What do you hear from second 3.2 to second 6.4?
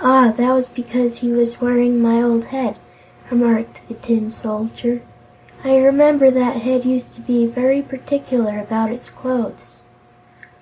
remarked the Tin Soldier. "I remember